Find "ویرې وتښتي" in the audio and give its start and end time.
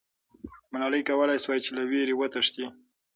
1.91-2.65